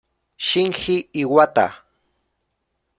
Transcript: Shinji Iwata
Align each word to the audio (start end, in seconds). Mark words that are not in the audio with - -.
Shinji 0.45 0.97
Iwata 1.21 1.65